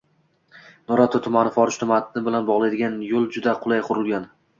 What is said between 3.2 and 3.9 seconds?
juda qulay